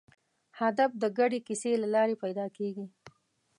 [0.59, 2.85] هدف د ګډې کیسې له لارې پیدا کېږي.